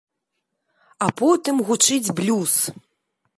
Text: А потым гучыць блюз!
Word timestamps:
А 1.07 1.09
потым 1.21 1.55
гучыць 1.67 2.13
блюз! 2.21 2.53